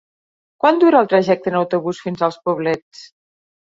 Quant 0.63 0.79
dura 0.83 1.01
el 1.05 1.11
trajecte 1.11 1.53
en 1.53 1.57
autobús 1.61 2.03
fins 2.07 2.25
als 2.29 2.41
Poblets? 2.49 3.05